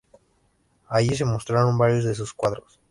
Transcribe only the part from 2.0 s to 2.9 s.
de sus cuadros.